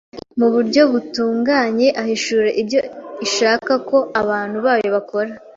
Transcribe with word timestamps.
mu 0.39 0.47
buryo 0.53 0.81
butunganye 0.91 1.87
ahishura 2.01 2.49
ibyo 2.61 2.79
ishaka 3.25 3.73
ko 3.89 3.97
abantu 4.21 4.57
bayo 4.65 4.89
bakora; 4.95 5.31